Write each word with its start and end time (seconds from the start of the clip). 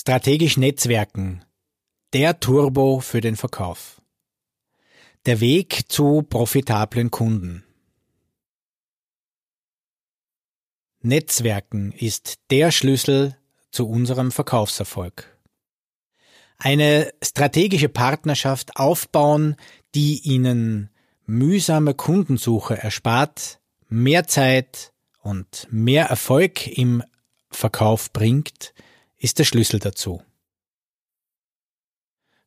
Strategisch 0.00 0.56
Netzwerken. 0.56 1.44
Der 2.14 2.40
Turbo 2.40 3.00
für 3.00 3.20
den 3.20 3.36
Verkauf. 3.36 4.00
Der 5.26 5.40
Weg 5.40 5.92
zu 5.92 6.22
profitablen 6.22 7.10
Kunden. 7.10 7.64
Netzwerken 11.02 11.92
ist 11.92 12.38
der 12.50 12.70
Schlüssel 12.70 13.36
zu 13.72 13.86
unserem 13.90 14.32
Verkaufserfolg. 14.32 15.38
Eine 16.56 17.12
strategische 17.22 17.90
Partnerschaft 17.90 18.76
aufbauen, 18.76 19.54
die 19.94 20.20
Ihnen 20.20 20.88
mühsame 21.26 21.92
Kundensuche 21.92 22.78
erspart, 22.78 23.60
mehr 23.90 24.26
Zeit 24.26 24.94
und 25.20 25.68
mehr 25.70 26.06
Erfolg 26.06 26.66
im 26.68 27.02
Verkauf 27.50 28.14
bringt, 28.14 28.72
ist 29.20 29.38
der 29.38 29.44
Schlüssel 29.44 29.78
dazu. 29.78 30.22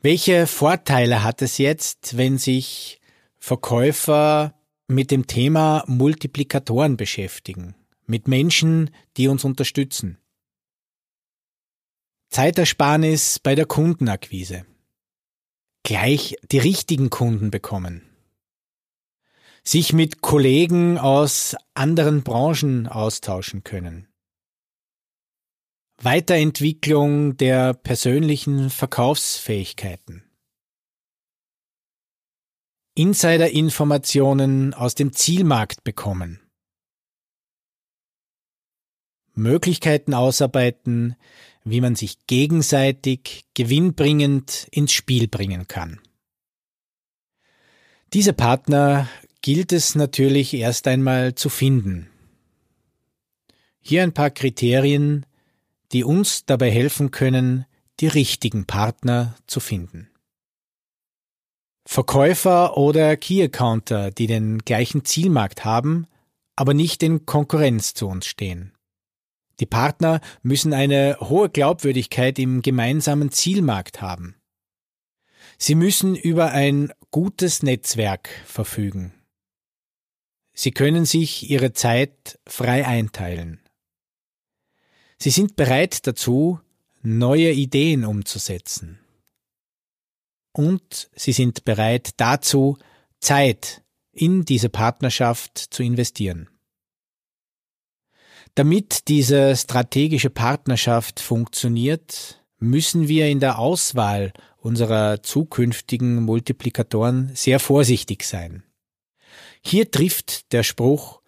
Welche 0.00 0.46
Vorteile 0.46 1.22
hat 1.22 1.42
es 1.42 1.58
jetzt, 1.58 2.16
wenn 2.16 2.38
sich 2.38 3.00
Verkäufer 3.36 4.54
mit 4.86 5.10
dem 5.10 5.26
Thema 5.26 5.84
Multiplikatoren 5.86 6.96
beschäftigen, 6.96 7.74
mit 8.06 8.26
Menschen, 8.26 8.90
die 9.18 9.28
uns 9.28 9.44
unterstützen? 9.44 10.18
Zeitersparnis 12.30 13.40
bei 13.40 13.54
der 13.54 13.66
Kundenakquise. 13.66 14.64
Gleich 15.82 16.36
die 16.50 16.58
richtigen 16.58 17.10
Kunden 17.10 17.50
bekommen. 17.50 18.02
Sich 19.64 19.92
mit 19.92 20.20
Kollegen 20.20 20.96
aus 20.96 21.56
anderen 21.74 22.22
Branchen 22.22 22.86
austauschen 22.86 23.64
können. 23.64 24.09
Weiterentwicklung 26.02 27.36
der 27.36 27.74
persönlichen 27.74 28.70
Verkaufsfähigkeiten. 28.70 30.24
Insider-Informationen 32.94 34.72
aus 34.72 34.94
dem 34.94 35.12
Zielmarkt 35.12 35.84
bekommen. 35.84 36.40
Möglichkeiten 39.34 40.14
ausarbeiten, 40.14 41.16
wie 41.64 41.82
man 41.82 41.96
sich 41.96 42.26
gegenseitig 42.26 43.44
gewinnbringend 43.52 44.68
ins 44.70 44.92
Spiel 44.92 45.28
bringen 45.28 45.68
kann. 45.68 46.00
Diese 48.14 48.32
Partner 48.32 49.06
gilt 49.42 49.70
es 49.74 49.94
natürlich 49.94 50.54
erst 50.54 50.86
einmal 50.86 51.34
zu 51.34 51.50
finden. 51.50 52.08
Hier 53.80 54.02
ein 54.02 54.14
paar 54.14 54.30
Kriterien, 54.30 55.26
die 55.92 56.04
uns 56.04 56.44
dabei 56.46 56.70
helfen 56.70 57.10
können, 57.10 57.66
die 58.00 58.06
richtigen 58.06 58.66
Partner 58.66 59.36
zu 59.46 59.60
finden. 59.60 60.08
Verkäufer 61.86 62.76
oder 62.76 63.16
Key 63.16 63.42
Accounter, 63.42 64.10
die 64.10 64.26
den 64.26 64.60
gleichen 64.60 65.04
Zielmarkt 65.04 65.64
haben, 65.64 66.06
aber 66.56 66.74
nicht 66.74 67.02
in 67.02 67.26
Konkurrenz 67.26 67.94
zu 67.94 68.06
uns 68.06 68.26
stehen. 68.26 68.72
Die 69.60 69.66
Partner 69.66 70.20
müssen 70.42 70.72
eine 70.72 71.18
hohe 71.20 71.50
Glaubwürdigkeit 71.50 72.38
im 72.38 72.62
gemeinsamen 72.62 73.30
Zielmarkt 73.30 74.00
haben. 74.00 74.36
Sie 75.58 75.74
müssen 75.74 76.16
über 76.16 76.52
ein 76.52 76.92
gutes 77.10 77.62
Netzwerk 77.62 78.30
verfügen. 78.46 79.12
Sie 80.54 80.70
können 80.70 81.04
sich 81.04 81.50
ihre 81.50 81.72
Zeit 81.72 82.38
frei 82.46 82.86
einteilen. 82.86 83.59
Sie 85.22 85.30
sind 85.30 85.54
bereit 85.54 86.06
dazu, 86.06 86.60
neue 87.02 87.52
Ideen 87.52 88.06
umzusetzen. 88.06 88.98
Und 90.52 91.10
sie 91.14 91.32
sind 91.32 91.66
bereit 91.66 92.12
dazu, 92.16 92.78
Zeit 93.20 93.82
in 94.12 94.46
diese 94.46 94.70
Partnerschaft 94.70 95.58
zu 95.58 95.82
investieren. 95.82 96.48
Damit 98.54 99.08
diese 99.08 99.54
strategische 99.56 100.30
Partnerschaft 100.30 101.20
funktioniert, 101.20 102.42
müssen 102.58 103.06
wir 103.06 103.28
in 103.28 103.40
der 103.40 103.58
Auswahl 103.58 104.32
unserer 104.56 105.22
zukünftigen 105.22 106.22
Multiplikatoren 106.22 107.30
sehr 107.34 107.60
vorsichtig 107.60 108.24
sein. 108.24 108.64
Hier 109.62 109.90
trifft 109.90 110.52
der 110.52 110.62
Spruch 110.62 111.20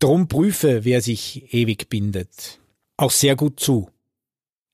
Drum 0.00 0.28
prüfe, 0.28 0.84
wer 0.84 1.00
sich 1.00 1.52
ewig 1.52 1.88
bindet 1.88 2.60
auch 2.98 3.10
sehr 3.10 3.36
gut 3.36 3.58
zu. 3.58 3.90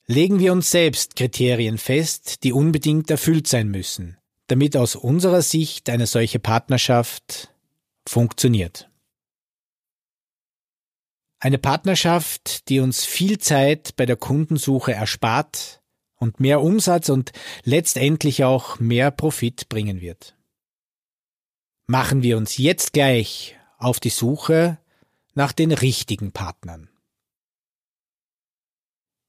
Legen 0.07 0.39
wir 0.39 0.51
uns 0.51 0.69
selbst 0.69 1.15
Kriterien 1.15 1.77
fest, 1.77 2.43
die 2.43 2.51
unbedingt 2.51 3.09
erfüllt 3.09 3.47
sein 3.47 3.69
müssen, 3.69 4.17
damit 4.47 4.75
aus 4.75 4.95
unserer 4.95 5.41
Sicht 5.41 5.89
eine 5.89 6.05
solche 6.05 6.39
Partnerschaft 6.39 7.53
funktioniert. 8.07 8.89
Eine 11.39 11.57
Partnerschaft, 11.57 12.69
die 12.69 12.79
uns 12.79 13.05
viel 13.05 13.37
Zeit 13.37 13.95
bei 13.95 14.05
der 14.05 14.15
Kundensuche 14.15 14.93
erspart 14.93 15.81
und 16.15 16.39
mehr 16.39 16.61
Umsatz 16.61 17.09
und 17.09 17.31
letztendlich 17.63 18.43
auch 18.43 18.79
mehr 18.79 19.11
Profit 19.11 19.69
bringen 19.69 20.01
wird. 20.01 20.35
Machen 21.87 22.23
wir 22.23 22.37
uns 22.37 22.57
jetzt 22.57 22.93
gleich 22.93 23.57
auf 23.77 23.99
die 23.99 24.09
Suche 24.09 24.79
nach 25.35 25.51
den 25.51 25.71
richtigen 25.71 26.31
Partnern. 26.31 26.89